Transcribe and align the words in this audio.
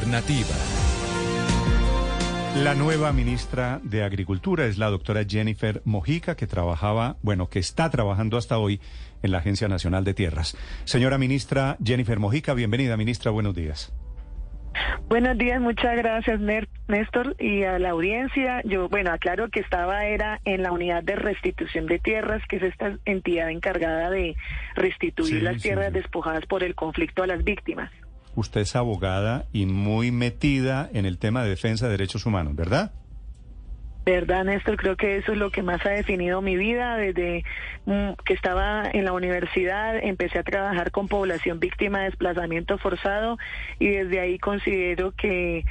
alternativa. 0.00 0.56
La 2.64 2.74
nueva 2.74 3.12
ministra 3.12 3.80
de 3.82 4.02
Agricultura 4.02 4.64
es 4.64 4.78
la 4.78 4.88
doctora 4.88 5.24
Jennifer 5.28 5.82
Mojica, 5.84 6.36
que 6.36 6.46
trabajaba, 6.46 7.16
bueno, 7.22 7.48
que 7.50 7.58
está 7.58 7.90
trabajando 7.90 8.38
hasta 8.38 8.58
hoy 8.58 8.80
en 9.22 9.30
la 9.30 9.38
Agencia 9.38 9.68
Nacional 9.68 10.04
de 10.04 10.14
Tierras. 10.14 10.56
Señora 10.84 11.18
ministra 11.18 11.76
Jennifer 11.84 12.18
Mojica, 12.18 12.54
bienvenida, 12.54 12.96
ministra, 12.96 13.30
buenos 13.30 13.54
días. 13.54 13.92
Buenos 15.08 15.36
días, 15.36 15.60
muchas 15.60 15.96
gracias 15.96 16.40
Néstor 16.40 17.36
y 17.38 17.64
a 17.64 17.78
la 17.78 17.90
audiencia. 17.90 18.62
Yo, 18.64 18.88
bueno, 18.88 19.12
aclaro 19.12 19.50
que 19.50 19.60
estaba 19.60 20.06
era 20.06 20.40
en 20.44 20.62
la 20.62 20.72
unidad 20.72 21.02
de 21.02 21.16
restitución 21.16 21.86
de 21.86 21.98
tierras, 21.98 22.40
que 22.48 22.56
es 22.56 22.62
esta 22.62 22.96
entidad 23.04 23.50
encargada 23.50 24.08
de 24.08 24.34
restituir 24.76 25.42
las 25.42 25.60
tierras 25.60 25.92
despojadas 25.92 26.46
por 26.46 26.62
el 26.62 26.74
conflicto 26.74 27.22
a 27.22 27.26
las 27.26 27.44
víctimas. 27.44 27.90
Usted 28.36 28.62
es 28.62 28.76
abogada 28.76 29.46
y 29.52 29.66
muy 29.66 30.10
metida 30.10 30.88
en 30.92 31.06
el 31.06 31.18
tema 31.18 31.42
de 31.42 31.50
defensa 31.50 31.86
de 31.86 31.92
derechos 31.92 32.26
humanos, 32.26 32.54
¿verdad? 32.54 32.92
Verdad, 34.04 34.44
Néstor, 34.44 34.76
creo 34.76 34.96
que 34.96 35.18
eso 35.18 35.32
es 35.32 35.38
lo 35.38 35.50
que 35.50 35.62
más 35.62 35.84
ha 35.84 35.90
definido 35.90 36.40
mi 36.40 36.56
vida. 36.56 36.96
Desde 36.96 37.44
mm, 37.86 38.12
que 38.24 38.34
estaba 38.34 38.88
en 38.90 39.04
la 39.04 39.12
universidad, 39.12 39.96
empecé 40.02 40.38
a 40.38 40.42
trabajar 40.42 40.90
con 40.90 41.08
población 41.08 41.60
víctima 41.60 42.00
de 42.00 42.04
desplazamiento 42.06 42.78
forzado 42.78 43.38
y 43.78 43.88
desde 43.88 44.20
ahí 44.20 44.38
considero 44.38 45.12
que 45.12 45.64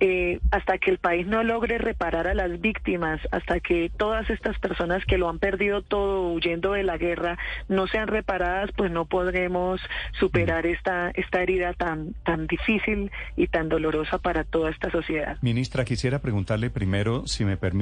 eh, 0.00 0.40
hasta 0.50 0.78
que 0.78 0.90
el 0.90 0.98
país 0.98 1.26
no 1.26 1.42
logre 1.42 1.78
reparar 1.78 2.26
a 2.26 2.34
las 2.34 2.60
víctimas, 2.60 3.20
hasta 3.30 3.60
que 3.60 3.90
todas 3.96 4.28
estas 4.30 4.58
personas 4.58 5.04
que 5.04 5.18
lo 5.18 5.28
han 5.28 5.38
perdido 5.38 5.82
todo 5.82 6.32
huyendo 6.32 6.72
de 6.72 6.82
la 6.82 6.96
guerra 6.96 7.38
no 7.68 7.86
sean 7.86 8.08
reparadas, 8.08 8.70
pues 8.76 8.90
no 8.90 9.04
podremos 9.04 9.80
superar 10.18 10.66
esta, 10.66 11.10
esta 11.10 11.42
herida 11.42 11.74
tan, 11.74 12.14
tan 12.24 12.46
difícil 12.46 13.10
y 13.36 13.46
tan 13.46 13.68
dolorosa 13.68 14.18
para 14.18 14.44
toda 14.44 14.70
esta 14.70 14.90
sociedad. 14.90 15.36
Ministra, 15.42 15.84
quisiera 15.84 16.18
preguntarle 16.20 16.70
primero, 16.70 17.26
si 17.26 17.44
me 17.44 17.56
permite, 17.56 17.73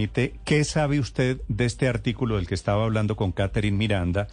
¿qué 0.44 0.64
sabe 0.64 0.98
usted 1.00 1.40
de 1.48 1.66
este 1.66 1.88
artículo 1.88 2.36
del 2.36 2.46
que 2.46 2.54
estaba 2.54 2.84
hablando 2.84 3.16
con 3.16 3.32
Catherine 3.32 3.76
Miranda? 3.76 4.28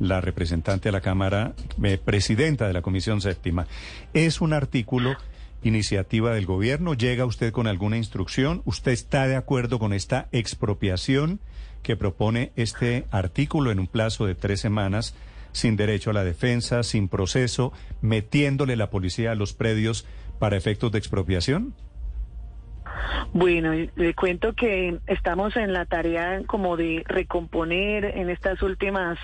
la 0.00 0.20
representante 0.20 0.88
de 0.88 0.92
la 0.92 1.00
Cámara, 1.00 1.54
eh, 1.82 1.98
presidenta 2.04 2.66
de 2.66 2.72
la 2.72 2.82
Comisión 2.82 3.20
Séptima. 3.20 3.68
¿Es 4.12 4.40
un 4.40 4.52
artículo 4.52 5.16
iniciativa 5.62 6.34
del 6.34 6.46
gobierno? 6.46 6.94
¿Llega 6.94 7.26
usted 7.26 7.52
con 7.52 7.68
alguna 7.68 7.96
instrucción? 7.96 8.62
¿Usted 8.64 8.92
está 8.92 9.28
de 9.28 9.36
acuerdo 9.36 9.78
con 9.78 9.92
esta 9.92 10.28
expropiación 10.32 11.40
que 11.82 11.96
propone 11.96 12.52
este 12.56 13.06
artículo 13.10 13.70
en 13.70 13.78
un 13.78 13.86
plazo 13.86 14.26
de 14.26 14.34
tres 14.34 14.60
semanas, 14.60 15.14
sin 15.52 15.76
derecho 15.76 16.10
a 16.10 16.14
la 16.14 16.24
defensa, 16.24 16.82
sin 16.82 17.08
proceso, 17.08 17.72
metiéndole 18.00 18.74
la 18.74 18.90
policía 18.90 19.32
a 19.32 19.36
los 19.36 19.52
predios 19.52 20.06
para 20.38 20.56
efectos 20.56 20.90
de 20.90 20.98
expropiación? 20.98 21.74
Bueno, 23.32 23.72
le 23.96 24.14
cuento 24.14 24.52
que 24.54 24.98
estamos 25.06 25.56
en 25.56 25.72
la 25.72 25.86
tarea 25.86 26.42
como 26.46 26.76
de 26.76 27.02
recomponer 27.06 28.04
en 28.04 28.30
estas 28.30 28.62
últimas 28.62 29.18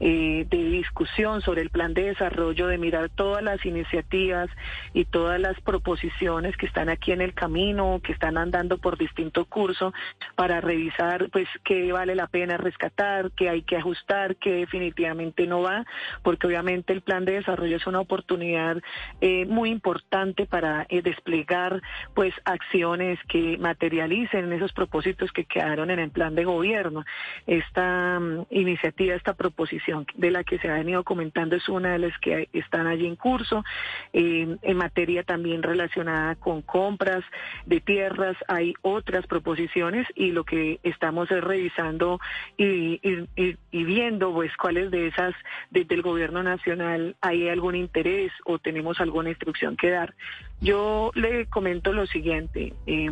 eh, 0.00 0.46
de 0.50 0.64
discusión 0.64 1.40
sobre 1.42 1.62
el 1.62 1.70
plan 1.70 1.94
de 1.94 2.04
desarrollo, 2.04 2.66
de 2.66 2.78
mirar 2.78 3.08
todas 3.10 3.42
las 3.42 3.64
iniciativas 3.64 4.50
y 4.94 5.04
todas 5.04 5.40
las 5.40 5.60
proposiciones 5.60 6.56
que 6.56 6.66
están 6.66 6.88
aquí 6.88 7.12
en 7.12 7.20
el 7.20 7.34
camino, 7.34 8.00
que 8.02 8.12
están 8.12 8.36
andando 8.36 8.78
por 8.78 8.98
distinto 8.98 9.44
curso, 9.44 9.92
para 10.34 10.60
revisar 10.60 11.28
pues 11.30 11.48
qué 11.64 11.92
vale 11.92 12.14
la 12.14 12.26
pena 12.26 12.56
rescatar, 12.56 13.30
qué 13.32 13.48
hay 13.48 13.62
que 13.62 13.76
ajustar, 13.76 14.36
qué 14.36 14.52
definitivamente 14.52 15.46
no 15.46 15.62
va, 15.62 15.84
porque 16.22 16.46
obviamente 16.46 16.92
el 16.92 17.02
plan 17.02 17.24
de 17.24 17.32
desarrollo 17.32 17.76
es 17.76 17.86
una 17.86 18.00
oportunidad 18.00 18.78
eh, 19.20 19.46
muy 19.46 19.70
importante 19.70 20.46
para 20.46 20.86
eh, 20.88 21.02
desplegar 21.02 21.82
pues 22.14 22.34
acciones 22.44 23.18
que 23.28 23.58
materialicen 23.58 24.52
esos 24.52 24.72
propósitos 24.72 25.32
que 25.32 25.44
quedaron 25.44 25.90
en 25.90 25.98
el 25.98 26.10
plan 26.10 26.34
de 26.34 26.44
gobierno. 26.44 27.04
Esta 27.46 28.18
mm, 28.20 28.46
iniciativa, 28.50 29.14
esta 29.14 29.34
proposición 29.34 30.06
de 30.14 30.30
la 30.30 30.44
que 30.44 30.58
se 30.58 30.68
ha 30.68 30.74
venido 30.74 31.04
comentando 31.04 31.56
es 31.56 31.68
una 31.68 31.92
de 31.92 31.98
las 31.98 32.18
que 32.18 32.48
están 32.52 32.86
allí 32.86 33.06
en 33.06 33.16
curso. 33.16 33.64
Eh, 34.12 34.56
en 34.62 34.76
materia 34.76 35.22
también 35.22 35.62
relacionada 35.62 36.34
con 36.36 36.62
compras 36.62 37.24
de 37.66 37.80
tierras, 37.80 38.36
hay 38.48 38.74
otras 38.82 39.26
proposiciones 39.26 40.06
y 40.14 40.32
lo 40.32 40.44
que 40.44 40.80
estamos 40.82 41.30
es 41.30 41.42
revisando 41.42 42.20
y, 42.56 43.00
y 43.36 43.84
viendo 43.84 44.32
pues 44.32 44.56
cuáles 44.56 44.90
de 44.90 45.08
esas 45.08 45.34
desde 45.70 45.94
el 45.94 46.02
gobierno 46.02 46.42
nacional 46.42 47.16
hay 47.20 47.48
algún 47.48 47.74
interés 47.74 48.32
o 48.44 48.58
tenemos 48.58 49.00
alguna 49.00 49.30
instrucción 49.30 49.76
que 49.76 49.90
dar. 49.90 50.14
Yo 50.62 51.10
le 51.14 51.46
comento 51.46 51.92
lo 51.92 52.06
siguiente. 52.06 52.72
Eh, 52.86 53.10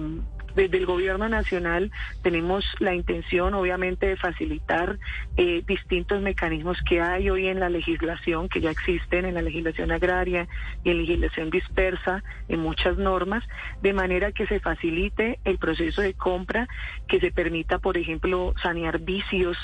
desde 0.54 0.78
el 0.78 0.86
gobierno 0.86 1.28
nacional 1.28 1.90
tenemos 2.22 2.64
la 2.78 2.94
intención, 2.94 3.54
obviamente, 3.54 4.06
de 4.06 4.16
facilitar 4.16 4.98
eh, 5.36 5.62
distintos 5.66 6.22
mecanismos 6.22 6.78
que 6.88 7.00
hay 7.00 7.28
hoy 7.30 7.48
en 7.48 7.60
la 7.60 7.68
legislación, 7.68 8.48
que 8.48 8.60
ya 8.60 8.70
existen 8.70 9.24
en 9.24 9.34
la 9.34 9.42
legislación 9.42 9.90
agraria 9.92 10.48
y 10.84 10.90
en 10.90 10.98
la 10.98 11.02
legislación 11.02 11.50
dispersa, 11.50 12.22
en 12.48 12.60
muchas 12.60 12.98
normas, 12.98 13.44
de 13.82 13.92
manera 13.92 14.32
que 14.32 14.46
se 14.46 14.60
facilite 14.60 15.40
el 15.44 15.58
proceso 15.58 16.02
de 16.02 16.14
compra, 16.14 16.68
que 17.08 17.20
se 17.20 17.30
permita, 17.30 17.78
por 17.78 17.96
ejemplo, 17.96 18.54
sanear 18.62 19.00
vicios 19.00 19.56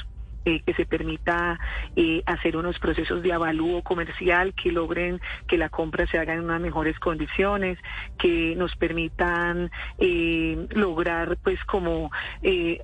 eh, 0.47 0.63
que 0.65 0.75
se 0.75 0.87
permita 0.87 1.59
eh, 1.97 2.23
hacer 2.25 2.57
unos 2.57 2.79
procesos 2.79 3.21
de 3.21 3.33
avalúo 3.33 3.83
comercial 3.83 4.55
que 4.55 4.71
logren 4.71 5.21
que 5.49 5.59
la 5.59 5.71
compra 5.71 6.07
se 6.07 6.19
haga 6.19 6.35
en 6.35 6.45
unas 6.45 6.61
mejores 6.61 6.97
condiciones, 7.01 7.79
que 8.17 8.55
nos 8.55 8.77
permitan 8.77 9.73
eh, 9.99 10.69
lograr 10.71 11.37
pues 11.43 11.59
como 11.65 12.13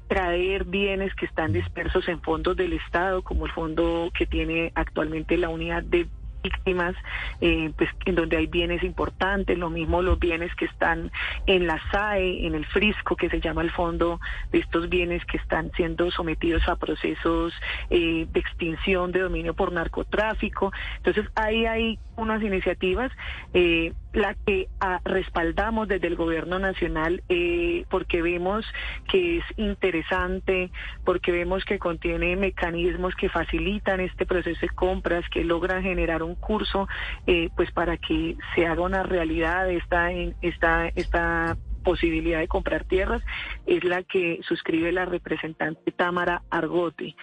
traer 0.09 0.65
bienes 0.65 1.15
que 1.15 1.27
están 1.27 1.53
dispersos 1.53 2.09
en 2.09 2.21
fondos 2.21 2.57
del 2.57 2.73
Estado, 2.73 3.23
como 3.23 3.47
el 3.47 3.53
fondo 3.53 4.11
que 4.13 4.27
tiene 4.27 4.73
actualmente 4.75 5.37
la 5.37 5.49
unidad 5.49 5.85
de 5.85 6.09
víctimas, 6.43 6.95
eh, 7.41 7.73
pues 7.77 7.91
en 8.05 8.15
donde 8.15 8.37
hay 8.37 8.47
bienes 8.47 8.83
importantes, 8.83 9.59
lo 9.59 9.71
mismo 9.71 10.03
los 10.03 10.19
bienes 10.19 10.55
que 10.57 10.67
están 10.67 11.11
en 11.47 11.67
la 11.67 11.81
SAE, 11.91 12.47
en 12.47 12.55
el 12.55 12.67
Frisco, 12.67 13.17
que 13.17 13.29
se 13.29 13.41
llama 13.41 13.63
el 13.63 13.71
fondo 13.71 14.21
de 14.51 14.59
estos 14.59 14.89
bienes 14.89 15.25
que 15.25 15.37
están 15.37 15.71
siendo 15.77 16.11
sometidos 16.11 16.67
a 16.69 16.77
procesos 16.77 17.53
eh, 17.91 18.27
de 18.31 18.41
extinción 18.41 19.13
de 19.13 19.21
dominio 19.21 19.55
por 19.55 19.73
narcotráfico. 19.73 20.73
Entonces 20.97 21.27
ahí 21.35 21.67
hay 21.67 21.99
unas 22.17 22.43
iniciativas. 22.43 23.11
Eh, 23.55 23.93
la 24.13 24.35
que 24.35 24.69
ah, 24.81 25.01
respaldamos 25.05 25.89
desde 25.89 26.07
el 26.07 26.17
gobierno 26.17 26.59
nacional 26.59 27.23
eh, 27.29 27.87
porque 27.89 28.21
vemos 28.21 28.65
que 29.11 29.39
es 29.39 29.45
interesante, 29.57 30.71
porque 31.05 31.33
vemos 31.33 31.65
que 31.65 31.79
contiene 31.79 32.37
mecanismos 32.37 33.15
que 33.15 33.29
facilitan 33.31 34.01
este 34.01 34.27
proceso 34.27 34.61
de 34.61 34.69
compras, 34.69 35.25
que 35.31 35.45
logran 35.45 35.83
generar 35.83 36.23
un 36.23 36.32
curso, 36.35 36.89
eh, 37.27 37.51
pues 37.57 37.71
para 37.73 37.97
que 37.97 38.37
se 38.55 38.67
haga 38.67 38.83
una 38.83 39.03
realidad 39.03 39.71
esta, 39.71 40.11
esta, 40.13 40.89
esta 40.89 41.57
posibilidad 41.83 42.41
de 42.41 42.49
comprar 42.49 42.85
tierras, 42.85 43.23
es 43.67 43.85
la 43.85 44.03
que 44.03 44.41
suscribe 44.47 44.93
la 44.93 45.05
representante 45.05 45.93
Tamara 45.93 46.43
Argote. 46.51 47.15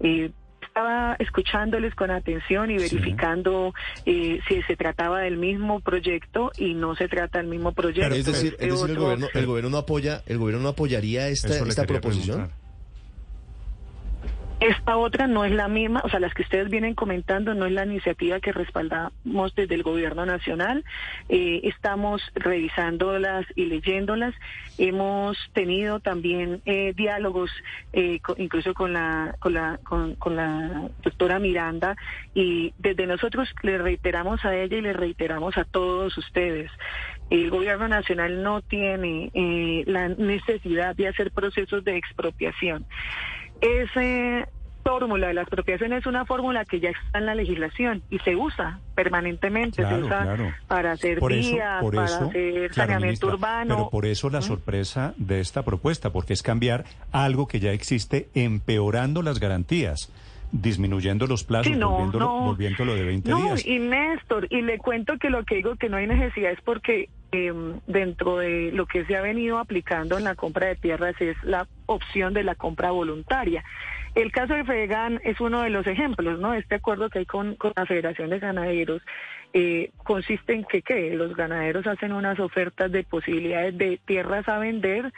Eh, 0.00 0.30
estaba 0.72 1.16
escuchándoles 1.18 1.94
con 1.94 2.10
atención 2.10 2.70
y 2.70 2.78
verificando 2.78 3.74
eh, 4.06 4.40
si 4.48 4.62
se 4.62 4.74
trataba 4.74 5.20
del 5.20 5.36
mismo 5.36 5.80
proyecto 5.80 6.50
y 6.56 6.72
no 6.72 6.96
se 6.96 7.08
trata 7.08 7.38
del 7.38 7.48
mismo 7.48 7.72
proyecto. 7.72 8.14
es 8.14 8.24
decir, 8.24 8.56
el, 8.58 8.72
gobierno, 8.72 9.28
el 9.34 9.46
gobierno 9.46 9.68
no 9.68 9.76
apoya, 9.76 10.22
el 10.24 10.38
gobierno 10.38 10.62
no 10.62 10.70
apoyaría 10.70 11.28
esta, 11.28 11.58
esta 11.58 11.84
proposición. 11.84 12.50
Esta 14.62 14.96
otra 14.96 15.26
no 15.26 15.44
es 15.44 15.50
la 15.50 15.66
misma, 15.66 16.02
o 16.04 16.08
sea, 16.08 16.20
las 16.20 16.34
que 16.34 16.42
ustedes 16.42 16.70
vienen 16.70 16.94
comentando 16.94 17.52
no 17.52 17.66
es 17.66 17.72
la 17.72 17.84
iniciativa 17.84 18.38
que 18.38 18.52
respaldamos 18.52 19.52
desde 19.56 19.74
el 19.74 19.82
gobierno 19.82 20.24
nacional. 20.24 20.84
Eh, 21.28 21.62
estamos 21.64 22.22
revisándolas 22.36 23.44
y 23.56 23.64
leyéndolas. 23.64 24.32
Hemos 24.78 25.36
tenido 25.52 25.98
también 25.98 26.62
eh, 26.64 26.92
diálogos, 26.94 27.50
eh, 27.92 28.20
incluso 28.36 28.72
con 28.72 28.92
la, 28.92 29.34
con 29.40 29.54
la, 29.54 29.80
con, 29.82 30.14
con, 30.14 30.36
la 30.36 30.90
doctora 31.02 31.40
Miranda, 31.40 31.96
y 32.32 32.72
desde 32.78 33.08
nosotros 33.08 33.52
le 33.64 33.78
reiteramos 33.78 34.44
a 34.44 34.54
ella 34.54 34.76
y 34.76 34.82
le 34.82 34.92
reiteramos 34.92 35.58
a 35.58 35.64
todos 35.64 36.16
ustedes. 36.16 36.70
El 37.30 37.50
gobierno 37.50 37.88
nacional 37.88 38.44
no 38.44 38.60
tiene 38.60 39.32
la 39.86 40.08
necesidad 40.08 40.94
de 40.94 41.08
hacer 41.08 41.32
procesos 41.32 41.82
de 41.82 41.96
expropiación. 41.96 42.86
Esa 43.62 44.48
fórmula 44.82 45.28
de 45.28 45.34
la 45.34 45.42
expropiación 45.42 45.92
es 45.92 46.06
una 46.06 46.24
fórmula 46.24 46.64
que 46.64 46.80
ya 46.80 46.90
está 46.90 47.18
en 47.18 47.26
la 47.26 47.34
legislación 47.36 48.02
y 48.10 48.18
se 48.18 48.34
usa 48.34 48.80
permanentemente, 48.96 49.86
se 49.86 49.94
usa 49.94 50.36
para 50.66 50.92
hacer 50.92 51.20
vías, 51.20 51.84
para 51.84 52.04
hacer 52.04 52.74
saneamiento 52.74 53.28
urbano. 53.28 53.76
Pero 53.76 53.90
por 53.90 54.06
eso 54.06 54.28
la 54.30 54.40
¿Mm? 54.40 54.42
sorpresa 54.42 55.14
de 55.16 55.40
esta 55.40 55.62
propuesta, 55.62 56.10
porque 56.10 56.32
es 56.32 56.42
cambiar 56.42 56.84
algo 57.12 57.46
que 57.46 57.60
ya 57.60 57.70
existe 57.70 58.28
empeorando 58.34 59.22
las 59.22 59.38
garantías. 59.38 60.10
Disminuyendo 60.52 61.26
los 61.26 61.44
plazos, 61.44 61.76
volviéndolo, 61.78 62.94
de 62.94 63.04
20 63.04 63.34
días. 63.34 63.66
Y 63.66 63.78
Néstor, 63.78 64.46
y 64.50 64.60
le 64.62 64.78
cuento 64.78 65.18
que 65.18 65.30
lo 65.30 65.44
que 65.44 65.56
digo 65.56 65.76
que 65.76 65.88
no 65.88 65.96
hay 65.96 66.06
necesidad 66.06 66.52
es 66.52 66.60
porque 66.60 67.08
em, 67.32 67.80
dentro 67.86 68.36
de 68.36 68.70
lo 68.72 68.86
que 68.86 69.04
se 69.06 69.16
ha 69.16 69.22
venido 69.22 69.58
aplicando 69.58 70.18
en 70.18 70.24
la 70.24 70.34
compra 70.34 70.66
de 70.66 70.76
tierras 70.76 71.18
es 71.20 71.36
la 71.42 71.66
opción 71.86 72.34
de 72.34 72.44
la 72.44 72.54
compra 72.54 72.90
voluntaria. 72.90 73.64
El 74.14 74.30
caso 74.30 74.52
de 74.52 74.64
FEGAN 74.64 75.20
es 75.24 75.40
uno 75.40 75.62
de 75.62 75.70
los 75.70 75.86
ejemplos, 75.86 76.38
¿no? 76.38 76.52
Este 76.52 76.74
acuerdo 76.74 77.08
que 77.08 77.20
hay 77.20 77.26
con, 77.26 77.56
la 77.74 77.86
Federación 77.86 78.28
de 78.28 78.38
Ganaderos 78.38 79.00
eh, 79.54 79.90
consiste 80.04 80.52
en 80.52 80.64
que, 80.64 80.82
que 80.82 81.14
los 81.14 81.34
ganaderos 81.34 81.86
hacen 81.86 82.12
unas 82.12 82.38
ofertas 82.38 82.92
de 82.92 83.04
posibilidades 83.04 83.76
de 83.76 83.98
tierras 84.04 84.48
a 84.48 84.58
vender 84.58 85.12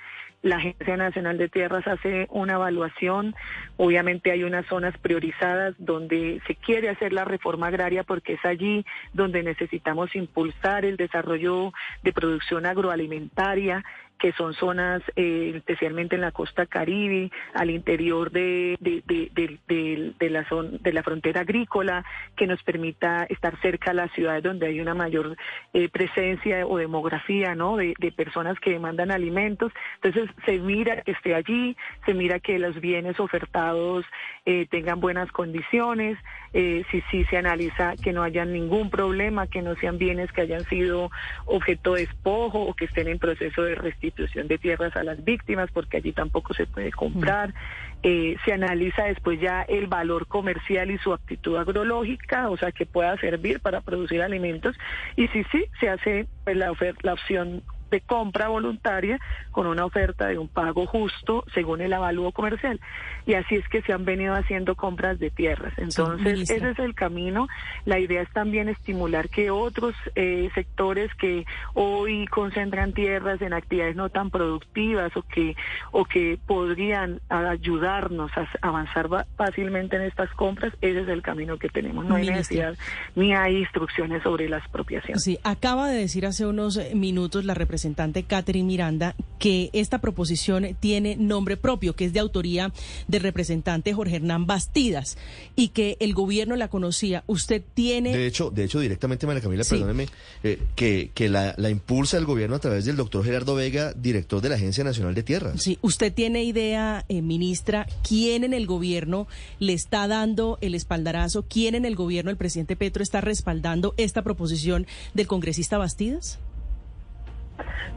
la 0.44 0.56
Agencia 0.56 0.98
Nacional 0.98 1.38
de 1.38 1.48
Tierras 1.48 1.86
hace 1.86 2.28
una 2.30 2.54
evaluación. 2.54 3.34
Obviamente 3.78 4.30
hay 4.30 4.44
unas 4.44 4.66
zonas 4.66 4.96
priorizadas 4.98 5.74
donde 5.78 6.42
se 6.46 6.54
quiere 6.54 6.90
hacer 6.90 7.14
la 7.14 7.24
reforma 7.24 7.68
agraria 7.68 8.04
porque 8.04 8.34
es 8.34 8.44
allí 8.44 8.84
donde 9.14 9.42
necesitamos 9.42 10.14
impulsar 10.14 10.84
el 10.84 10.98
desarrollo 10.98 11.72
de 12.02 12.12
producción 12.12 12.66
agroalimentaria 12.66 13.82
que 14.18 14.32
son 14.32 14.54
zonas 14.54 15.02
eh, 15.16 15.52
especialmente 15.56 16.14
en 16.14 16.22
la 16.22 16.32
costa 16.32 16.66
caribe, 16.66 17.30
al 17.52 17.70
interior 17.70 18.30
de, 18.30 18.76
de, 18.80 20.30
la 20.30 20.48
zona, 20.48 20.70
de 20.80 20.92
la 20.92 21.02
frontera 21.02 21.42
agrícola, 21.42 22.04
que 22.36 22.46
nos 22.46 22.62
permita 22.62 23.24
estar 23.24 23.60
cerca 23.60 23.90
a 23.90 23.94
las 23.94 24.10
ciudades 24.12 24.42
donde 24.42 24.66
hay 24.66 24.80
una 24.80 24.94
mayor 24.94 25.36
eh, 25.72 25.88
presencia 25.88 26.66
o 26.66 26.78
demografía 26.78 27.54
¿no? 27.54 27.76
de, 27.76 27.94
personas 28.16 28.58
que 28.60 28.70
demandan 28.70 29.10
alimentos. 29.10 29.72
Entonces 29.96 30.30
se 30.46 30.58
mira 30.58 31.02
que 31.02 31.12
esté 31.12 31.34
allí, 31.34 31.76
se 32.06 32.14
mira 32.14 32.38
que 32.38 32.58
los 32.58 32.80
bienes 32.80 33.18
ofertados 33.18 34.04
eh, 34.46 34.66
tengan 34.70 35.00
buenas 35.00 35.30
condiciones, 35.32 36.18
si 36.52 37.00
sí 37.10 37.24
se 37.24 37.36
analiza 37.36 37.96
que 37.96 38.12
no 38.12 38.22
haya 38.22 38.44
ningún 38.44 38.88
problema, 38.88 39.48
que 39.48 39.60
no 39.60 39.74
sean 39.74 39.98
bienes 39.98 40.30
que 40.30 40.42
hayan 40.42 40.62
sido 40.66 41.10
objeto 41.46 41.94
de 41.94 42.02
despojo 42.02 42.60
o 42.60 42.74
que 42.74 42.84
estén 42.84 43.08
en 43.08 43.18
proceso 43.18 43.62
de 43.62 43.74
restitución 43.74 44.03
institución 44.04 44.48
de 44.48 44.58
tierras 44.58 44.96
a 44.96 45.04
las 45.04 45.24
víctimas, 45.24 45.70
porque 45.72 45.98
allí 45.98 46.12
tampoco 46.12 46.54
se 46.54 46.66
puede 46.66 46.92
comprar. 46.92 47.54
Eh, 48.02 48.36
se 48.44 48.52
analiza 48.52 49.04
después 49.04 49.40
ya 49.40 49.62
el 49.62 49.86
valor 49.86 50.26
comercial 50.26 50.90
y 50.90 50.98
su 50.98 51.12
actitud 51.12 51.56
agrológica, 51.56 52.50
o 52.50 52.56
sea, 52.56 52.70
que 52.70 52.84
pueda 52.84 53.16
servir 53.18 53.60
para 53.60 53.80
producir 53.80 54.22
alimentos. 54.22 54.76
Y 55.16 55.28
sí, 55.28 55.44
sí, 55.50 55.64
se 55.80 55.88
hace 55.88 56.26
pues, 56.44 56.56
la, 56.56 56.72
la 57.02 57.12
opción 57.14 57.62
de 57.90 58.00
compra 58.00 58.48
voluntaria 58.48 59.18
con 59.50 59.66
una 59.66 59.84
oferta 59.84 60.26
de 60.26 60.38
un 60.38 60.48
pago 60.48 60.86
justo 60.86 61.44
según 61.54 61.80
el 61.80 61.92
avalúo 61.92 62.32
comercial. 62.32 62.80
Y 63.26 63.34
así 63.34 63.54
es 63.54 63.68
que 63.68 63.82
se 63.82 63.92
han 63.92 64.04
venido 64.04 64.34
haciendo 64.34 64.74
compras 64.74 65.18
de 65.18 65.30
tierras. 65.30 65.72
Entonces, 65.78 66.50
ese 66.50 66.70
es 66.70 66.78
el 66.78 66.94
camino. 66.94 67.46
La 67.84 67.98
idea 67.98 68.22
es 68.22 68.30
también 68.32 68.68
estimular 68.68 69.28
que 69.28 69.50
otros 69.50 69.94
eh, 70.14 70.50
sectores 70.54 71.14
que 71.14 71.44
hoy 71.74 72.26
concentran 72.26 72.92
tierras 72.92 73.40
en 73.40 73.52
actividades 73.52 73.96
no 73.96 74.08
tan 74.08 74.30
productivas 74.30 75.16
o 75.16 75.22
que, 75.22 75.56
o 75.92 76.04
que 76.04 76.38
podrían 76.46 77.20
ayudarnos 77.28 78.30
a 78.36 78.48
avanzar 78.60 79.08
fácilmente 79.36 79.96
en 79.96 80.02
estas 80.02 80.30
compras, 80.32 80.72
ese 80.80 81.02
es 81.02 81.08
el 81.08 81.22
camino 81.22 81.58
que 81.58 81.68
tenemos. 81.68 82.04
No 82.04 82.16
hay 82.16 82.28
necesidad 82.28 82.74
ni 83.14 83.34
hay 83.34 83.58
instrucciones 83.58 84.22
sobre 84.22 84.48
la 84.48 84.58
expropiación. 84.58 85.18
Sí, 85.18 85.38
acaba 85.44 85.88
de 85.88 85.98
decir 85.98 86.26
hace 86.26 86.46
unos 86.46 86.80
minutos 86.94 87.44
la 87.44 87.54
representación 87.54 87.73
representante 87.74 88.22
Catherine 88.22 88.66
Miranda 88.66 89.16
que 89.40 89.68
esta 89.72 90.00
proposición 90.00 90.76
tiene 90.78 91.16
nombre 91.16 91.56
propio, 91.56 91.94
que 91.94 92.04
es 92.04 92.12
de 92.12 92.20
autoría 92.20 92.72
del 93.08 93.22
representante 93.22 93.92
Jorge 93.92 94.16
Hernán 94.16 94.46
Bastidas 94.46 95.18
y 95.56 95.68
que 95.68 95.96
el 96.00 96.14
gobierno 96.14 96.54
la 96.56 96.68
conocía. 96.68 97.24
Usted 97.26 97.62
tiene... 97.74 98.16
De 98.16 98.26
hecho, 98.26 98.50
de 98.50 98.64
hecho 98.64 98.80
directamente, 98.80 99.26
María 99.26 99.42
Camila, 99.42 99.64
perdóneme, 99.68 100.06
eh, 100.44 100.60
que, 100.76 101.10
que 101.12 101.28
la, 101.28 101.54
impulsa 101.68 102.16
el 102.16 102.24
gobierno 102.24 102.56
a 102.56 102.58
través 102.60 102.84
del 102.84 102.96
doctor 102.96 103.24
Gerardo 103.24 103.54
Vega, 103.56 103.92
director 103.92 104.40
de 104.40 104.48
la 104.48 104.54
Agencia 104.54 104.84
Nacional 104.84 105.14
de 105.14 105.24
Tierras. 105.24 105.60
Sí, 105.60 105.78
¿usted 105.82 106.12
tiene 106.12 106.44
idea, 106.44 107.04
eh, 107.08 107.20
ministra, 107.20 107.86
quién 108.06 108.44
en 108.44 108.54
el 108.54 108.66
gobierno 108.66 109.26
le 109.58 109.72
está 109.72 110.06
dando 110.06 110.58
el 110.60 110.74
espaldarazo, 110.74 111.44
quién 111.46 111.74
en 111.74 111.84
el 111.84 111.96
gobierno, 111.96 112.30
el 112.30 112.36
presidente 112.36 112.76
Petro, 112.76 113.02
está 113.02 113.20
respaldando 113.20 113.94
esta 113.96 114.22
proposición 114.22 114.86
del 115.12 115.26
congresista 115.26 115.76
Bastidas? 115.76 116.38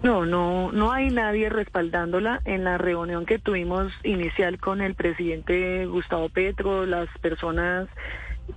No, 0.04 0.26
no, 0.26 0.72
no 0.72 0.92
hay 0.92 1.10
nadie 1.10 1.50
respaldándola. 1.50 2.42
En 2.46 2.64
la 2.64 2.78
reunión 2.78 3.26
que 3.26 3.40
tuvimos 3.40 3.92
inicial 4.04 4.60
con 4.60 4.82
el 4.82 4.96
presidente 4.96 5.86
Gustavo 5.86 6.30
Petro, 6.30 6.86
las 6.86 7.10
personas 7.20 7.90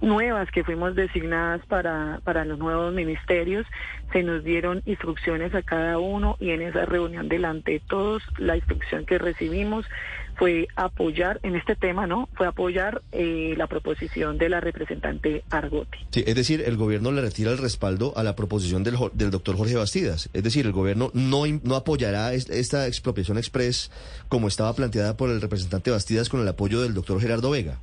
nuevas 0.01 0.51
que 0.51 0.65
fuimos 0.65 0.95
designadas 0.95 1.65
para, 1.67 2.21
para 2.25 2.45
los 2.45 2.59
nuevos 2.59 2.93
ministerios, 2.95 3.67
se 4.13 4.23
nos 4.23 4.43
dieron 4.45 4.83
instrucciones 4.87 5.55
a 5.55 5.63
cada 5.63 5.99
uno 5.99 6.37
y 6.41 6.51
en 6.51 6.63
esa 6.63 6.85
reunión 6.85 7.29
delante 7.29 7.73
de 7.73 7.81
todos 7.81 8.23
la 8.39 8.57
instrucción 8.57 9.07
que 9.07 9.19
recibimos 9.19 9.87
fue 10.37 10.69
apoyar 10.75 11.39
en 11.43 11.55
este 11.55 11.77
tema, 11.77 12.07
¿no? 12.07 12.29
Fue 12.35 12.47
apoyar 12.47 13.03
eh, 13.13 13.55
la 13.59 13.67
proposición 13.67 14.39
de 14.39 14.49
la 14.49 14.61
representante 14.61 15.45
Argote. 15.51 15.99
Sí, 16.11 16.25
es 16.27 16.35
decir, 16.35 16.63
el 16.65 16.79
gobierno 16.79 17.13
le 17.13 17.21
retira 17.21 17.51
el 17.51 17.59
respaldo 17.59 18.15
a 18.17 18.23
la 18.23 18.37
proposición 18.37 18.83
del, 18.83 18.97
del 19.13 19.31
doctor 19.31 19.57
Jorge 19.57 19.77
Bastidas. 19.77 20.31
Es 20.33 20.43
decir, 20.43 20.65
el 20.65 20.73
gobierno 20.73 21.11
no, 21.13 21.43
no 21.63 21.75
apoyará 21.75 22.33
esta 22.33 22.87
expropiación 22.87 23.37
express 23.37 23.91
como 24.29 24.49
estaba 24.49 24.75
planteada 24.75 25.17
por 25.17 25.29
el 25.29 25.43
representante 25.43 25.91
Bastidas 25.91 26.31
con 26.31 26.41
el 26.41 26.49
apoyo 26.49 26.81
del 26.81 26.95
doctor 26.95 27.21
Gerardo 27.21 27.51
Vega. 27.51 27.79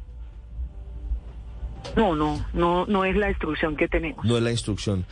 No, 1.98 2.16
no, 2.16 2.46
no, 2.54 2.86
no 2.86 3.06
es 3.06 3.16
la 3.16 3.30
instrucción 3.30 3.76
que 3.76 3.88
tenemos. 3.88 4.24
No 4.24 4.38
es 4.38 4.44
la 4.44 4.52
instrucción. 4.52 5.06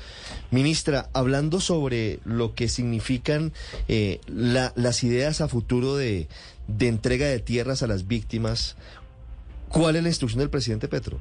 Ministra, 0.51 1.09
hablando 1.13 1.59
sobre 1.59 2.19
lo 2.25 2.53
que 2.53 2.67
significan 2.67 3.53
eh, 3.87 4.21
las 4.27 5.03
ideas 5.03 5.41
a 5.41 5.47
futuro 5.47 5.95
de, 5.95 6.27
de 6.67 6.87
entrega 6.87 7.25
de 7.25 7.39
tierras 7.39 7.81
a 7.81 7.87
las 7.87 8.07
víctimas, 8.07 8.77
¿cuál 9.67 9.95
es 9.95 10.03
la 10.03 10.09
instrucción 10.09 10.39
del 10.39 10.51
presidente 10.51 10.87
Petro? 10.87 11.19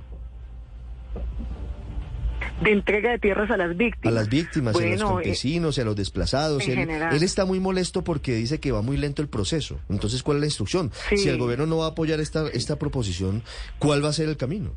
de 2.62 2.70
entrega 2.70 3.10
de 3.10 3.18
tierras 3.18 3.50
a 3.50 3.56
las 3.56 3.76
víctimas. 3.76 4.06
A 4.06 4.14
las 4.14 4.28
víctimas, 4.28 4.76
a 4.76 4.80
los 4.80 5.00
eh, 5.00 5.04
campesinos, 5.04 5.78
a 5.78 5.84
los 5.84 5.96
desplazados. 5.96 6.66
Él, 6.68 6.78
él, 6.88 7.22
está 7.22 7.44
muy 7.44 7.58
molesto 7.58 8.04
porque 8.04 8.34
dice 8.34 8.60
que 8.60 8.70
va 8.70 8.80
muy 8.80 8.96
lento 8.96 9.22
el 9.22 9.28
proceso. 9.28 9.80
Entonces, 9.88 10.22
¿cuál 10.22 10.36
es 10.36 10.40
la 10.42 10.46
instrucción? 10.46 10.92
Si 11.16 11.28
el 11.28 11.36
gobierno 11.36 11.66
no 11.66 11.78
va 11.78 11.86
a 11.86 11.88
apoyar 11.88 12.20
esta, 12.20 12.48
esta 12.48 12.78
proposición, 12.78 13.42
¿cuál 13.78 14.04
va 14.04 14.10
a 14.10 14.12
ser 14.12 14.28
el 14.28 14.36
camino? 14.36 14.72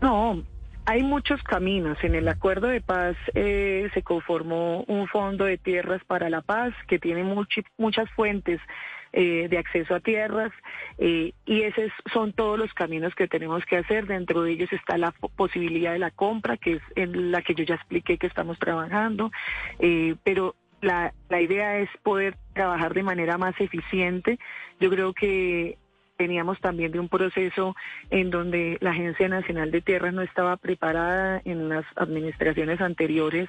No, 0.00 0.42
hay 0.86 1.02
muchos 1.02 1.42
caminos. 1.42 1.98
En 2.02 2.14
el 2.14 2.26
acuerdo 2.28 2.68
de 2.68 2.80
paz 2.80 3.16
eh, 3.34 3.88
se 3.94 4.02
conformó 4.02 4.84
un 4.88 5.06
fondo 5.08 5.44
de 5.44 5.58
tierras 5.58 6.02
para 6.04 6.30
la 6.30 6.40
paz 6.40 6.72
que 6.88 6.98
tiene 6.98 7.22
muchas 7.22 8.10
fuentes 8.16 8.60
eh, 9.12 9.48
de 9.48 9.58
acceso 9.58 9.94
a 9.94 10.00
tierras 10.00 10.52
eh, 10.98 11.32
y 11.44 11.62
esos 11.62 11.90
son 12.12 12.32
todos 12.32 12.58
los 12.58 12.72
caminos 12.72 13.14
que 13.14 13.28
tenemos 13.28 13.64
que 13.66 13.76
hacer. 13.76 14.06
Dentro 14.06 14.42
de 14.42 14.52
ellos 14.52 14.72
está 14.72 14.96
la 14.96 15.12
posibilidad 15.36 15.92
de 15.92 15.98
la 15.98 16.10
compra, 16.10 16.56
que 16.56 16.74
es 16.74 16.82
en 16.96 17.30
la 17.30 17.42
que 17.42 17.54
yo 17.54 17.64
ya 17.64 17.74
expliqué 17.74 18.18
que 18.18 18.26
estamos 18.26 18.58
trabajando, 18.58 19.30
pero 20.24 20.54
la, 20.80 21.12
la 21.28 21.40
idea 21.40 21.78
es 21.78 21.90
poder 22.02 22.36
trabajar 22.54 22.94
de 22.94 23.02
manera 23.02 23.36
más 23.36 23.54
eficiente. 23.60 24.38
Yo 24.80 24.88
creo 24.90 25.12
que 25.12 25.76
veníamos 26.20 26.60
también 26.60 26.92
de 26.92 27.00
un 27.00 27.08
proceso 27.08 27.74
en 28.10 28.30
donde 28.30 28.76
la 28.80 28.90
Agencia 28.90 29.26
Nacional 29.26 29.70
de 29.70 29.80
Tierras 29.80 30.12
no 30.12 30.20
estaba 30.20 30.58
preparada 30.58 31.40
en 31.46 31.70
las 31.70 31.86
administraciones 31.96 32.80
anteriores, 32.82 33.48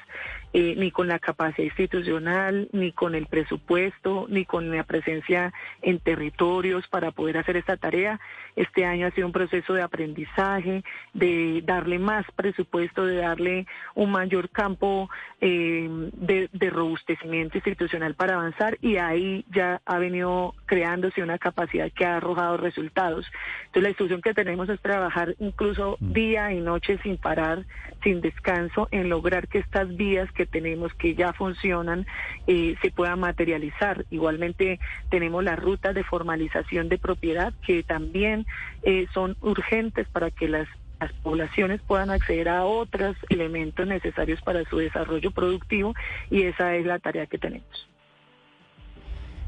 eh, 0.54 0.76
ni 0.78 0.90
con 0.90 1.10
la 1.10 1.20
capacidad 1.20 1.66
institucional, 1.66 2.70
ni 2.72 2.94
con 2.94 3.14
el 3.14 3.28
presupuesto, 3.28 4.26
ni 4.30 4.46
con 4.46 4.76
la 4.76 4.86
presencia 4.86 5.54
en 5.82 6.00
territorios 6.00 6.88
para 6.88 7.12
poder 7.12 7.38
hacer 7.38 7.58
esta 7.58 7.76
tarea. 7.76 8.22
Este 8.56 8.86
año 8.86 9.08
ha 9.08 9.12
sido 9.12 9.28
un 9.28 9.34
proceso 9.34 9.74
de 9.74 9.82
aprendizaje, 9.82 10.84
de 11.14 11.62
darle 11.66 12.00
más 12.00 12.26
presupuesto, 12.36 13.06
de 13.06 13.18
darle 13.18 13.66
un 13.96 14.12
mayor 14.12 14.50
campo 14.50 15.10
eh, 15.42 15.90
de, 16.14 16.50
de 16.54 16.70
robustecimiento 16.70 17.58
institucional 17.58 18.16
para 18.16 18.36
avanzar 18.36 18.78
y 18.82 18.96
ahí 18.96 19.46
ya 19.52 19.82
ha 19.86 20.00
venido 20.00 20.54
creándose 20.72 21.22
una 21.22 21.38
capacidad 21.38 21.92
que 21.92 22.06
ha 22.06 22.16
arrojado 22.16 22.56
resultados. 22.56 23.26
Entonces 23.66 23.84
la 23.84 23.90
instrucción 23.90 24.22
que 24.22 24.34
tenemos 24.34 24.70
es 24.70 24.80
trabajar 24.80 25.36
incluso 25.38 25.98
mm. 26.00 26.14
día 26.14 26.54
y 26.54 26.62
noche 26.62 26.98
sin 27.04 27.18
parar, 27.18 27.66
sin 28.02 28.22
descanso, 28.22 28.88
en 28.92 29.10
lograr 29.10 29.50
que 29.50 29.58
estas 29.58 29.94
vías 29.98 30.32
que 30.32 30.46
tenemos, 30.46 30.94
que 30.94 31.14
ya 31.14 31.34
funcionan, 31.34 32.08
eh, 32.48 32.76
se 32.82 32.90
puedan 32.90 33.20
materializar. 33.20 34.06
Igualmente 34.12 34.80
tenemos 35.10 35.44
las 35.44 35.60
rutas 35.60 35.94
de 35.94 36.06
formalización 36.06 36.88
de 36.88 36.98
propiedad 36.98 37.52
que 37.68 37.84
también 37.84 38.46
eh, 38.84 39.08
son 39.14 39.36
urgentes 39.42 40.08
para 40.08 40.32
que 40.32 40.48
las 40.48 40.70
las 41.02 41.12
poblaciones 41.14 41.82
puedan 41.82 42.12
acceder 42.12 42.48
a 42.48 42.64
otros 42.64 43.18
elementos 43.30 43.88
necesarios 43.88 44.40
para 44.44 44.64
su 44.66 44.78
desarrollo 44.78 45.32
productivo 45.32 45.96
y 46.30 46.44
esa 46.44 46.76
es 46.76 46.86
la 46.86 47.00
tarea 47.00 47.26
que 47.26 47.40
tenemos. 47.40 47.91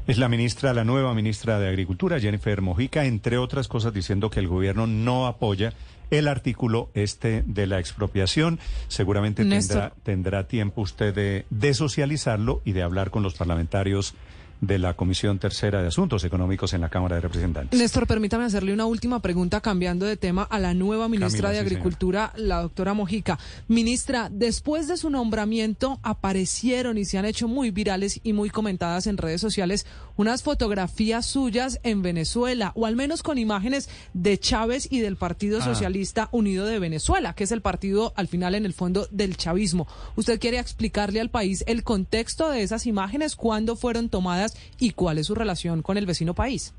Es 0.06 0.18
la 0.18 0.28
ministra, 0.28 0.74
la 0.74 0.84
nueva 0.84 1.14
ministra 1.14 1.58
de 1.58 1.66
Agricultura, 1.66 2.20
Jennifer 2.20 2.60
Mojica, 2.60 3.06
entre 3.06 3.38
otras 3.38 3.68
cosas 3.68 3.94
diciendo 3.94 4.28
que 4.28 4.38
el 4.38 4.48
gobierno 4.48 4.86
no 4.86 5.26
apoya 5.26 5.72
el 6.10 6.28
artículo 6.28 6.90
este 6.92 7.42
de 7.46 7.66
la 7.66 7.78
expropiación. 7.78 8.58
Seguramente 8.88 9.46
tendrá, 9.46 9.94
tendrá, 10.02 10.46
tiempo 10.46 10.82
usted 10.82 11.14
de, 11.14 11.46
de 11.48 11.72
socializarlo 11.72 12.60
y 12.66 12.72
de 12.72 12.82
hablar 12.82 13.10
con 13.10 13.22
los 13.22 13.32
parlamentarios 13.32 14.14
de 14.60 14.78
la 14.78 14.94
Comisión 14.94 15.38
Tercera 15.38 15.82
de 15.82 15.88
Asuntos 15.88 16.24
Económicos 16.24 16.72
en 16.72 16.80
la 16.80 16.88
Cámara 16.88 17.16
de 17.16 17.22
Representantes. 17.22 17.78
Néstor, 17.78 18.06
permítame 18.06 18.44
hacerle 18.44 18.72
una 18.72 18.86
última 18.86 19.20
pregunta 19.20 19.60
cambiando 19.60 20.06
de 20.06 20.16
tema 20.16 20.42
a 20.44 20.58
la 20.58 20.74
nueva 20.74 21.08
ministra 21.08 21.50
de 21.50 21.58
Agricultura, 21.58 22.32
la 22.36 22.62
doctora 22.62 22.94
Mojica. 22.94 23.38
Ministra, 23.68 24.28
después 24.30 24.88
de 24.88 24.96
su 24.96 25.10
nombramiento 25.10 25.98
aparecieron 26.02 26.98
y 26.98 27.04
se 27.04 27.18
han 27.18 27.24
hecho 27.24 27.48
muy 27.48 27.70
virales 27.70 28.20
y 28.22 28.32
muy 28.32 28.50
comentadas 28.50 29.06
en 29.06 29.16
redes 29.16 29.40
sociales 29.40 29.86
unas 30.16 30.42
fotografías 30.42 31.26
suyas 31.26 31.80
en 31.82 32.02
Venezuela, 32.02 32.72
o 32.74 32.86
al 32.86 32.96
menos 32.96 33.22
con 33.22 33.38
imágenes 33.38 33.88
de 34.12 34.38
Chávez 34.38 34.86
y 34.90 35.00
del 35.00 35.16
Partido 35.16 35.58
ah. 35.60 35.64
Socialista 35.64 36.28
Unido 36.30 36.66
de 36.66 36.78
Venezuela, 36.78 37.34
que 37.34 37.44
es 37.44 37.52
el 37.52 37.62
partido 37.62 38.12
al 38.16 38.28
final 38.28 38.54
en 38.54 38.64
el 38.64 38.72
fondo 38.72 39.08
del 39.10 39.36
chavismo. 39.36 39.88
¿Usted 40.16 40.38
quiere 40.38 40.58
explicarle 40.58 41.20
al 41.20 41.30
país 41.30 41.64
el 41.66 41.82
contexto 41.82 42.50
de 42.50 42.62
esas 42.62 42.86
imágenes, 42.86 43.36
cuándo 43.36 43.76
fueron 43.76 44.08
tomadas 44.08 44.43
y 44.78 44.90
cuál 44.90 45.18
es 45.18 45.26
su 45.26 45.34
relación 45.34 45.82
con 45.82 45.96
el 45.96 46.06
vecino 46.06 46.34
país. 46.34 46.74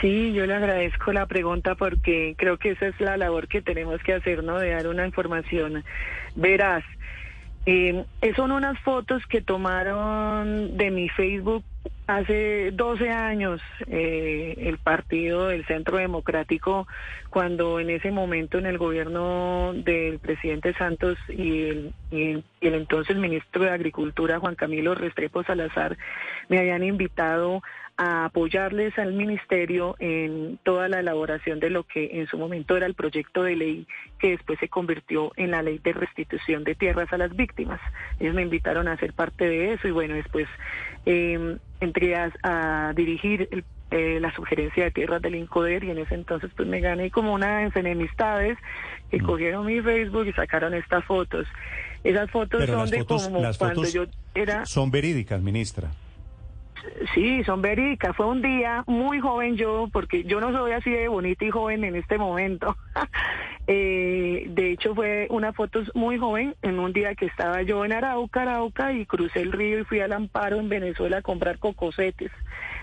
Sí, 0.00 0.32
yo 0.32 0.44
le 0.46 0.54
agradezco 0.54 1.12
la 1.12 1.26
pregunta 1.26 1.76
porque 1.76 2.34
creo 2.36 2.58
que 2.58 2.72
esa 2.72 2.88
es 2.88 3.00
la 3.00 3.16
labor 3.16 3.48
que 3.48 3.62
tenemos 3.62 4.02
que 4.02 4.14
hacer, 4.14 4.42
¿no? 4.42 4.58
De 4.58 4.70
dar 4.70 4.88
una 4.88 5.06
información 5.06 5.84
veraz. 6.34 6.84
Eh, 7.66 8.04
son 8.36 8.52
unas 8.52 8.78
fotos 8.80 9.22
que 9.26 9.40
tomaron 9.40 10.76
de 10.76 10.90
mi 10.90 11.08
Facebook 11.08 11.64
hace 12.06 12.70
12 12.72 13.10
años 13.10 13.60
eh, 13.86 14.54
el 14.58 14.78
partido 14.78 15.48
del 15.48 15.64
Centro 15.66 15.96
Democrático, 15.96 16.86
cuando 17.30 17.80
en 17.80 17.90
ese 17.90 18.10
momento 18.10 18.58
en 18.58 18.66
el 18.66 18.78
gobierno 18.78 19.72
del 19.74 20.18
presidente 20.18 20.74
Santos 20.74 21.16
y 21.28 21.62
el, 21.62 21.94
y 22.10 22.44
el 22.60 22.74
entonces 22.74 23.16
ministro 23.16 23.64
de 23.64 23.70
Agricultura, 23.70 24.38
Juan 24.38 24.54
Camilo 24.54 24.94
Restrepo 24.94 25.42
Salazar, 25.44 25.96
me 26.48 26.58
habían 26.58 26.84
invitado 26.84 27.62
a 27.96 28.24
apoyarles 28.24 28.98
al 28.98 29.12
ministerio 29.12 29.94
en 30.00 30.58
toda 30.64 30.88
la 30.88 31.00
elaboración 31.00 31.60
de 31.60 31.70
lo 31.70 31.84
que 31.84 32.20
en 32.20 32.26
su 32.26 32.36
momento 32.36 32.76
era 32.76 32.86
el 32.86 32.94
proyecto 32.94 33.44
de 33.44 33.54
ley 33.54 33.86
que 34.18 34.30
después 34.30 34.58
se 34.58 34.68
convirtió 34.68 35.32
en 35.36 35.52
la 35.52 35.62
ley 35.62 35.78
de 35.78 35.92
restitución 35.92 36.64
de 36.64 36.74
tierras 36.74 37.12
a 37.12 37.18
las 37.18 37.34
víctimas. 37.36 37.80
Ellos 38.18 38.34
me 38.34 38.42
invitaron 38.42 38.88
a 38.88 38.96
ser 38.96 39.12
parte 39.12 39.48
de 39.48 39.74
eso 39.74 39.86
y 39.86 39.92
bueno, 39.92 40.14
después 40.14 40.48
eh, 41.06 41.56
entré 41.80 42.16
a, 42.16 42.92
dirigir 42.96 43.64
eh, 43.90 44.18
la 44.20 44.34
sugerencia 44.34 44.84
de 44.84 44.90
tierras 44.90 45.22
del 45.22 45.36
INCODER 45.36 45.84
y 45.84 45.90
en 45.90 45.98
ese 45.98 46.14
entonces 46.14 46.50
pues 46.56 46.68
me 46.68 46.80
gané 46.80 47.10
como 47.12 47.32
una 47.32 47.64
enemistades 47.64 48.58
que 49.10 49.22
mm. 49.22 49.26
cogieron 49.26 49.66
mi 49.66 49.80
Facebook 49.80 50.26
y 50.26 50.32
sacaron 50.32 50.74
estas 50.74 51.04
fotos. 51.04 51.46
Esas 52.02 52.30
fotos 52.30 52.66
son 52.66 52.90
de 52.90 53.04
como 53.04 53.40
cuando 53.56 53.84
yo 53.84 54.04
era... 54.34 54.66
Son 54.66 54.90
verídicas, 54.90 55.40
ministra. 55.40 55.90
Sí, 57.14 57.42
son 57.44 57.62
verídicas. 57.62 58.16
Fue 58.16 58.26
un 58.26 58.42
día 58.42 58.84
muy 58.86 59.20
joven 59.20 59.56
yo, 59.56 59.88
porque 59.92 60.24
yo 60.24 60.40
no 60.40 60.52
soy 60.52 60.72
así 60.72 60.90
de 60.90 61.08
bonita 61.08 61.44
y 61.44 61.50
joven 61.50 61.84
en 61.84 61.96
este 61.96 62.18
momento. 62.18 62.76
eh, 63.66 64.46
de 64.48 64.72
hecho, 64.72 64.94
fue 64.94 65.26
una 65.30 65.52
foto 65.52 65.80
muy 65.94 66.18
joven 66.18 66.54
en 66.62 66.78
un 66.78 66.92
día 66.92 67.14
que 67.14 67.26
estaba 67.26 67.62
yo 67.62 67.84
en 67.84 67.92
Arauca, 67.92 68.42
Arauca, 68.42 68.92
y 68.92 69.06
crucé 69.06 69.40
el 69.40 69.52
río 69.52 69.80
y 69.80 69.84
fui 69.84 70.00
al 70.00 70.12
Amparo 70.12 70.58
en 70.58 70.68
Venezuela 70.68 71.18
a 71.18 71.22
comprar 71.22 71.58
cocosetes. 71.58 72.30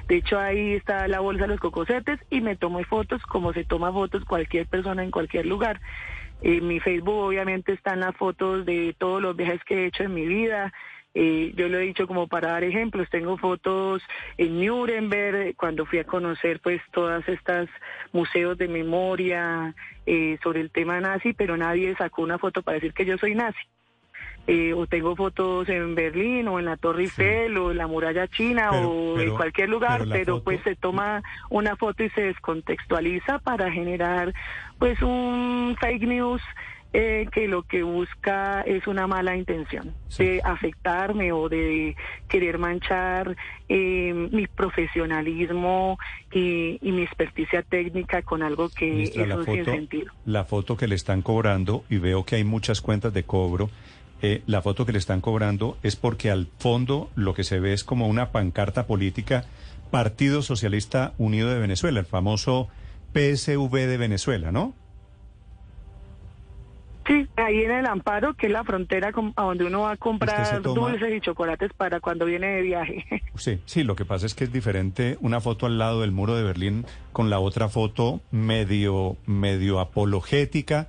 De 0.08 0.18
hecho, 0.18 0.40
ahí 0.40 0.74
está 0.74 1.08
la 1.08 1.20
bolsa 1.20 1.44
de 1.44 1.50
los 1.50 1.60
cocosetes 1.60 2.20
y 2.30 2.42
me 2.42 2.56
tomé 2.56 2.84
fotos 2.84 3.22
como 3.24 3.54
se 3.54 3.64
toma 3.64 3.94
fotos 3.94 4.26
cualquier 4.26 4.68
persona 4.68 5.04
en 5.04 5.12
cualquier 5.12 5.46
lugar. 5.46 5.80
En 6.42 6.68
mi 6.68 6.80
Facebook 6.80 7.16
obviamente 7.16 7.72
están 7.72 8.00
las 8.00 8.16
fotos 8.16 8.66
de 8.66 8.96
todos 8.98 9.22
los 9.22 9.36
viajes 9.36 9.64
que 9.64 9.84
he 9.84 9.86
hecho 9.86 10.04
en 10.04 10.14
mi 10.14 10.26
vida, 10.26 10.74
eh, 11.14 11.52
yo 11.56 11.68
lo 11.68 11.78
he 11.78 11.82
dicho 11.82 12.08
como 12.08 12.28
para 12.28 12.52
dar 12.52 12.64
ejemplos, 12.64 13.10
tengo 13.10 13.38
fotos 13.38 14.02
en 14.38 14.66
Nuremberg, 14.66 15.56
cuando 15.56 15.86
fui 15.86 16.00
a 16.00 16.06
conocer 16.06 16.62
pues 16.62 16.82
todas 16.92 17.28
estas 17.28 17.68
museos 18.14 18.58
de 18.58 18.70
memoria 18.70 19.76
eh, 20.06 20.38
sobre 20.42 20.62
el 20.62 20.72
tema 20.72 21.02
nazi, 21.02 21.34
pero 21.34 21.58
nadie 21.58 21.96
sacó 21.98 22.22
una 22.22 22.38
foto 22.38 22.62
para 22.62 22.76
decir 22.76 22.94
que 22.94 23.06
yo 23.06 23.18
soy 23.18 23.36
nazi. 23.36 23.60
Eh, 24.48 24.74
o 24.74 24.88
tengo 24.88 25.16
fotos 25.16 25.70
en 25.70 25.94
Berlín 25.94 26.48
o 26.48 26.58
en 26.58 26.66
la 26.66 26.76
Torre 26.76 27.04
Eiffel 27.04 27.56
o 27.58 27.70
en 27.72 27.78
la 27.78 27.86
muralla 27.86 28.28
china 28.28 28.72
o 28.72 29.20
en 29.20 29.36
cualquier 29.36 29.70
lugar, 29.70 30.06
pero, 30.10 30.44
pues 30.44 30.60
se 30.64 30.76
toma 30.76 31.22
una 31.52 31.76
foto 31.76 32.04
y 32.04 32.10
se 32.10 32.22
descontextualiza 32.24 33.38
para 33.40 33.72
generar 33.72 34.34
pues 34.80 35.00
un 35.04 35.78
fake 35.80 36.08
news 36.08 36.42
eh, 36.94 37.28
que 37.32 37.48
lo 37.48 37.64
que 37.64 37.84
busca 37.84 38.62
es 38.62 38.86
una 38.86 39.08
mala 39.08 39.38
intención 39.38 39.94
de 40.18 40.42
afectarme 40.44 41.32
o 41.32 41.48
de 41.48 41.96
querer 42.28 42.58
manchar 42.58 43.38
eh, 43.70 44.14
mi 44.14 44.48
profesionalismo 44.48 45.98
y, 46.34 46.80
mi 46.82 47.04
experticia 47.04 47.62
técnica 47.62 48.22
con 48.24 48.44
algo 48.44 48.68
que 48.68 49.04
es 49.04 49.16
un 49.16 49.66
sentido. 49.66 50.12
La 50.26 50.44
foto 50.44 50.76
que 50.76 50.88
le 50.88 50.96
están 50.96 51.22
cobrando, 51.22 51.86
y 51.90 51.98
veo 51.98 52.26
que 52.26 52.36
hay 52.36 52.44
muchas 52.44 52.82
cuentas 52.82 53.14
de 53.14 53.24
cobro, 53.24 53.70
eh, 54.22 54.42
la 54.46 54.62
foto 54.62 54.86
que 54.86 54.92
le 54.92 55.00
están 55.00 55.22
cobrando 55.22 55.78
es 55.84 55.96
porque 55.96 56.30
al 56.30 56.48
fondo 56.60 57.10
lo 57.16 57.34
que 57.34 57.46
se 57.46 57.60
ve 57.60 57.72
es 57.72 57.86
como 57.86 58.08
una 58.08 58.32
pancarta 58.32 58.86
política 58.86 59.46
Partido 59.92 60.42
Socialista 60.42 61.14
Unido 61.18 61.50
de 61.50 61.60
Venezuela, 61.60 62.02
el 62.02 62.06
famoso 62.06 62.68
PSV 63.14 63.74
de 63.74 63.98
Venezuela, 63.98 64.52
¿no? 64.52 64.74
Sí, 67.12 67.28
ahí 67.36 67.64
en 67.64 67.72
el 67.72 67.86
Amparo, 67.88 68.36
que 68.36 68.48
es 68.48 68.54
la 68.54 68.64
frontera 68.64 69.12
a 69.36 69.44
donde 69.44 69.66
uno 69.66 69.82
va 69.82 69.92
a 69.92 69.98
comprar 69.98 70.62
dulces 70.62 71.14
y 71.14 71.20
chocolates 71.20 71.74
para 71.74 72.00
cuando 72.00 72.24
viene 72.26 72.48
de 72.48 72.62
viaje. 72.62 73.06
Sí, 73.36 73.60
sí, 73.66 73.84
lo 73.84 73.96
que 73.96 74.06
pasa 74.06 74.26
es 74.26 74.36
que 74.36 74.44
es 74.44 74.54
diferente 74.54 75.18
una 75.20 75.42
foto 75.42 75.66
al 75.66 75.78
lado 75.78 76.02
del 76.02 76.12
muro 76.12 76.36
de 76.36 76.44
Berlín 76.44 76.86
con 77.12 77.30
la 77.30 77.40
otra 77.40 77.70
foto 77.70 78.22
medio, 78.30 79.18
medio 79.26 79.80
apologética 79.80 80.88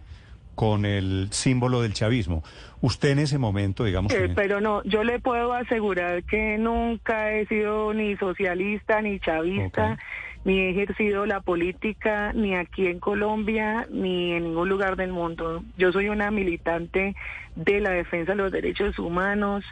con 0.55 0.85
el 0.85 1.29
símbolo 1.31 1.83
del 1.83 1.95
chavismo. 1.95 2.45
Usted 2.83 3.11
en 3.11 3.21
ese 3.21 3.38
momento, 3.38 3.85
digamos... 3.85 4.12
Eh, 4.12 4.31
pero 4.35 4.61
no, 4.61 4.83
yo 4.85 5.02
le 5.02 5.19
puedo 5.19 5.55
asegurar 5.55 6.25
que 6.25 6.59
nunca 6.59 7.33
he 7.33 7.47
sido 7.47 7.95
ni 7.95 8.17
socialista 8.17 9.00
ni 9.00 9.19
chavista 9.19 9.99
ni 10.45 10.59
he 10.61 10.71
ejercido 10.71 11.27
la 11.27 11.41
política 11.41 12.33
ni 12.33 12.55
aquí 12.57 12.87
en 12.87 12.99
Colombia 12.99 13.87
ni 13.91 14.33
en 14.33 14.45
ningún 14.45 14.69
lugar 14.69 14.97
del 14.97 15.13
mundo. 15.13 15.63
Yo 15.77 15.93
soy 15.93 16.09
una 16.09 16.31
militante 16.31 17.15
de 17.55 17.81
la 17.81 17.91
defensa 17.91 18.33
de 18.33 18.39
los 18.39 18.53
derechos 18.53 18.99
humanos, 18.99 19.65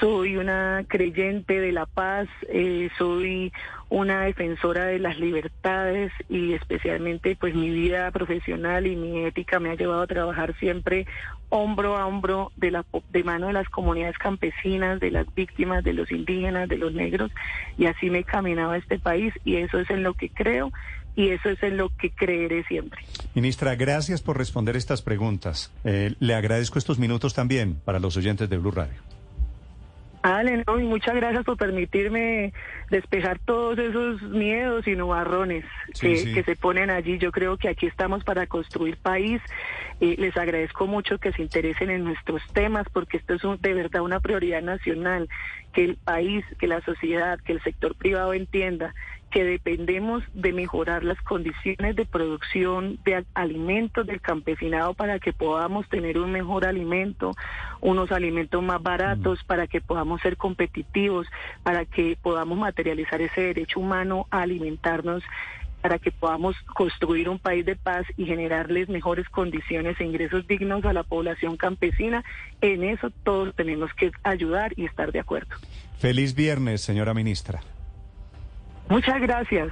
soy 0.00 0.36
una 0.36 0.84
creyente 0.88 1.60
de 1.60 1.72
la 1.72 1.86
paz, 1.86 2.28
eh, 2.48 2.88
soy 2.96 3.52
una 3.90 4.22
defensora 4.22 4.84
de 4.84 4.98
las 4.98 5.18
libertades 5.18 6.12
y 6.28 6.52
especialmente 6.52 7.36
pues 7.36 7.54
mi 7.54 7.70
vida 7.70 8.10
profesional 8.10 8.86
y 8.86 8.96
mi 8.96 9.24
ética 9.24 9.60
me 9.60 9.70
ha 9.70 9.76
llevado 9.76 10.02
a 10.02 10.06
trabajar 10.06 10.54
siempre 10.58 11.06
hombro 11.48 11.96
a 11.96 12.06
hombro 12.06 12.52
de 12.56 12.70
la 12.70 12.84
de 13.10 13.24
mano 13.24 13.46
de 13.46 13.54
las 13.54 13.68
comunidades 13.70 14.18
campesinas, 14.18 15.00
de 15.00 15.10
las 15.10 15.34
víctimas, 15.34 15.82
de 15.82 15.94
los 15.94 16.10
indígenas, 16.12 16.68
de 16.68 16.76
los 16.76 16.92
negros 16.92 17.30
y 17.78 17.86
así 17.86 18.10
me 18.10 18.18
he 18.18 18.24
caminado 18.24 18.72
a 18.72 18.76
este 18.76 18.98
país 18.98 19.32
y 19.44 19.56
eso 19.56 19.78
es 19.78 19.88
en 19.88 20.02
lo 20.08 20.14
que 20.14 20.30
creo 20.30 20.72
y 21.14 21.30
eso 21.30 21.48
es 21.50 21.60
en 21.62 21.76
lo 21.76 21.90
que 21.90 22.10
creeré 22.10 22.62
siempre. 22.64 23.00
Ministra, 23.34 23.74
gracias 23.74 24.22
por 24.22 24.38
responder 24.38 24.76
estas 24.76 25.02
preguntas. 25.02 25.72
Eh, 25.84 26.14
le 26.20 26.34
agradezco 26.34 26.78
estos 26.78 26.98
minutos 26.98 27.34
también 27.34 27.74
para 27.84 27.98
los 27.98 28.16
oyentes 28.16 28.48
de 28.48 28.56
Blue 28.56 28.70
Radio. 28.70 29.00
Ale, 30.22 30.64
y 30.66 30.82
muchas 30.82 31.14
gracias 31.14 31.44
por 31.44 31.56
permitirme 31.56 32.52
despejar 32.90 33.38
todos 33.38 33.78
esos 33.78 34.22
miedos 34.22 34.86
y 34.86 34.96
nubarrones 34.96 35.64
que, 36.00 36.42
se 36.44 36.56
ponen 36.56 36.90
allí. 36.90 37.18
Yo 37.18 37.30
creo 37.30 37.56
que 37.56 37.68
aquí 37.68 37.86
estamos 37.86 38.24
para 38.24 38.46
construir 38.46 38.96
país. 38.96 39.40
y 40.00 40.16
les 40.16 40.36
agradezco 40.36 40.86
mucho 40.86 41.18
que 41.18 41.32
se 41.32 41.42
interesen 41.42 41.90
en 41.90 42.04
nuestros 42.04 42.42
temas 42.52 42.86
porque 42.92 43.16
esto 43.16 43.34
es 43.34 43.42
de 43.60 43.74
verdad 43.74 44.02
una 44.02 44.20
prioridad 44.20 44.62
nacional, 44.62 45.28
que 45.72 45.84
el 45.84 45.96
país, 45.96 46.44
que 46.58 46.66
la 46.66 46.80
sociedad, 46.82 47.40
que 47.40 47.52
el 47.52 47.62
sector 47.62 47.96
privado 47.96 48.34
entienda 48.34 48.94
que 49.30 49.44
dependemos 49.44 50.22
de 50.32 50.52
mejorar 50.52 51.04
las 51.04 51.20
condiciones 51.22 51.96
de 51.96 52.06
producción 52.06 52.98
de 53.04 53.24
alimentos 53.34 54.06
del 54.06 54.20
campesinado 54.20 54.94
para 54.94 55.18
que 55.18 55.32
podamos 55.32 55.88
tener 55.88 56.18
un 56.18 56.32
mejor 56.32 56.64
alimento, 56.64 57.32
unos 57.80 58.10
alimentos 58.10 58.62
más 58.62 58.82
baratos, 58.82 59.44
para 59.44 59.66
que 59.66 59.80
podamos 59.80 60.20
ser 60.22 60.36
competitivos, 60.36 61.26
para 61.62 61.84
que 61.84 62.16
podamos 62.20 62.58
materializar 62.58 63.20
ese 63.20 63.40
derecho 63.42 63.80
humano 63.80 64.26
a 64.30 64.42
alimentarnos 64.42 65.22
para 65.82 65.98
que 65.98 66.10
podamos 66.10 66.56
construir 66.74 67.28
un 67.28 67.38
país 67.38 67.64
de 67.64 67.76
paz 67.76 68.04
y 68.16 68.24
generarles 68.24 68.88
mejores 68.88 69.28
condiciones 69.28 70.00
e 70.00 70.04
ingresos 70.04 70.46
dignos 70.48 70.84
a 70.84 70.92
la 70.92 71.04
población 71.04 71.56
campesina. 71.56 72.24
En 72.60 72.82
eso 72.82 73.10
todos 73.22 73.54
tenemos 73.54 73.92
que 73.94 74.10
ayudar 74.24 74.72
y 74.76 74.86
estar 74.86 75.12
de 75.12 75.20
acuerdo. 75.20 75.54
Feliz 75.98 76.34
viernes, 76.34 76.80
señora 76.80 77.14
ministra. 77.14 77.60
Muchas 78.88 79.20
gracias. 79.20 79.68